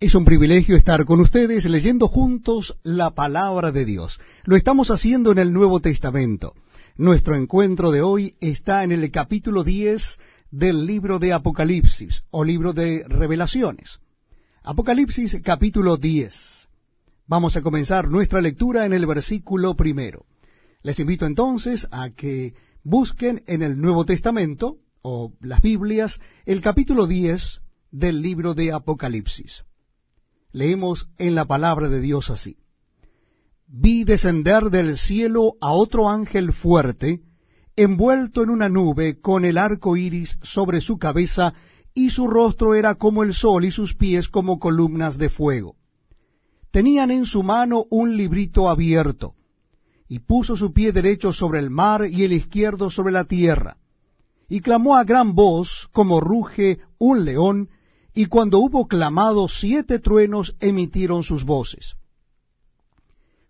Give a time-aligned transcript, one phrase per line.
[0.00, 4.20] Es un privilegio estar con ustedes leyendo juntos la palabra de Dios.
[4.44, 6.52] Lo estamos haciendo en el Nuevo Testamento.
[6.96, 10.18] Nuestro encuentro de hoy está en el capítulo 10
[10.50, 14.00] del libro de Apocalipsis o libro de revelaciones.
[14.64, 16.68] Apocalipsis capítulo 10.
[17.28, 20.26] Vamos a comenzar nuestra lectura en el versículo primero.
[20.82, 27.06] Les invito entonces a que busquen en el Nuevo Testamento o las Biblias el capítulo
[27.06, 29.64] 10 del libro de Apocalipsis.
[30.54, 32.58] Leemos en la palabra de Dios así.
[33.66, 37.22] Vi descender del cielo a otro ángel fuerte,
[37.74, 41.54] envuelto en una nube, con el arco iris sobre su cabeza,
[41.92, 45.74] y su rostro era como el sol y sus pies como columnas de fuego.
[46.70, 49.34] Tenían en su mano un librito abierto,
[50.08, 53.78] y puso su pie derecho sobre el mar y el izquierdo sobre la tierra,
[54.48, 57.70] y clamó a gran voz como ruge un león,
[58.14, 61.96] y cuando hubo clamado, siete truenos emitieron sus voces.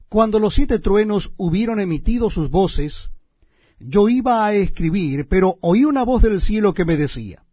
[0.08, 3.10] Cuando los siete truenos hubieron emitido sus voces,
[3.78, 7.44] yo iba a escribir, pero oí una voz del cielo que me decía,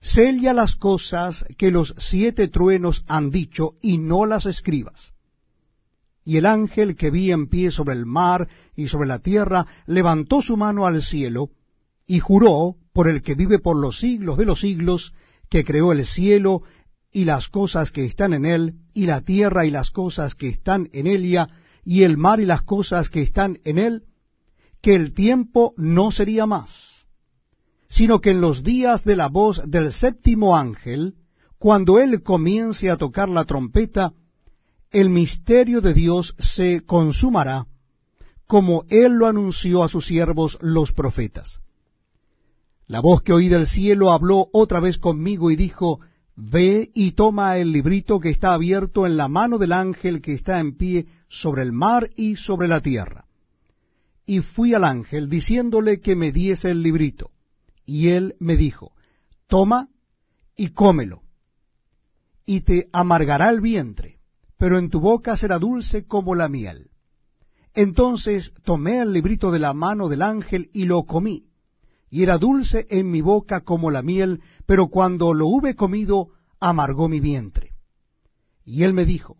[0.00, 5.12] Sella las cosas que los siete truenos han dicho y no las escribas.
[6.24, 10.40] Y el ángel que vi en pie sobre el mar y sobre la tierra levantó
[10.40, 11.50] su mano al cielo
[12.06, 15.14] y juró por el que vive por los siglos de los siglos,
[15.52, 16.62] que creó el cielo
[17.12, 20.88] y las cosas que están en él, y la tierra y las cosas que están
[20.94, 21.46] en ella,
[21.84, 24.04] y el mar y las cosas que están en él,
[24.80, 27.04] que el tiempo no sería más,
[27.90, 31.16] sino que en los días de la voz del séptimo ángel,
[31.58, 34.14] cuando él comience a tocar la trompeta,
[34.90, 37.66] el misterio de Dios se consumará,
[38.46, 41.60] como él lo anunció a sus siervos los profetas.
[42.92, 46.00] La voz que oí del cielo habló otra vez conmigo y dijo,
[46.36, 50.60] Ve y toma el librito que está abierto en la mano del ángel que está
[50.60, 53.24] en pie sobre el mar y sobre la tierra.
[54.26, 57.30] Y fui al ángel diciéndole que me diese el librito.
[57.86, 58.92] Y él me dijo,
[59.46, 59.88] Toma
[60.54, 61.22] y cómelo,
[62.44, 64.18] y te amargará el vientre,
[64.58, 66.90] pero en tu boca será dulce como la miel.
[67.72, 71.46] Entonces tomé el librito de la mano del ángel y lo comí
[72.12, 76.28] y era dulce en mi boca como la miel, pero cuando lo hube comido,
[76.60, 77.70] amargó mi vientre.
[78.66, 79.38] Y él me dijo,